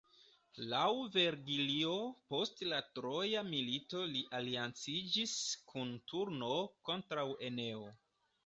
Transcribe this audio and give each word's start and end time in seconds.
Laŭ 0.69 0.85
Vergilio, 1.15 1.91
post 2.31 2.63
la 2.71 2.79
Troja 2.99 3.45
milito 3.51 4.01
li 4.15 4.23
alianciĝis 4.39 5.37
kun 5.73 5.95
Turno 6.13 6.53
kontraŭ 6.91 7.29
Eneo. 7.51 7.87